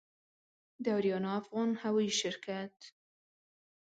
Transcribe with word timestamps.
د 0.83 0.85
آریانا 0.97 1.31
افغان 1.41 1.69
هوايي 1.81 2.11
شرکت 2.21 2.75